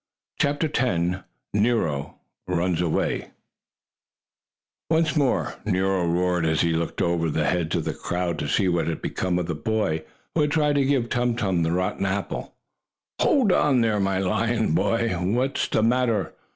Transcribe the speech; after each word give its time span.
CHAPTER 0.39 0.67
X 0.73 1.23
NERO 1.53 2.15
RUNS 2.47 2.81
AWAY 2.81 3.29
Once 4.89 5.15
more 5.15 5.53
Nero 5.63 6.07
roared 6.07 6.43
as 6.43 6.61
he 6.61 6.73
looked 6.73 7.03
over 7.03 7.29
the 7.29 7.45
heads 7.45 7.75
of 7.75 7.85
the 7.85 7.93
crowd 7.93 8.39
to 8.39 8.47
see 8.47 8.67
what 8.67 8.87
had 8.87 8.99
become 9.03 9.37
of 9.37 9.45
the 9.45 9.53
boy 9.53 10.01
who 10.33 10.41
had 10.41 10.49
tried 10.51 10.73
to 10.77 10.85
give 10.85 11.07
Tum 11.09 11.35
Tum 11.35 11.61
the 11.61 11.71
rotten 11.71 12.07
apple. 12.07 12.55
"Hold 13.21 13.51
on 13.51 13.81
there, 13.81 13.99
my 13.99 14.17
lion 14.17 14.73
boy! 14.73 15.09
What's 15.19 15.67
the 15.67 15.83
matter? 15.83 16.33